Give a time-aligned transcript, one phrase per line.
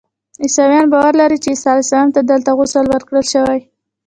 [0.43, 3.59] عیسویان باور لري چې عیسی علیه السلام ته دلته غسل ورکړل شوی.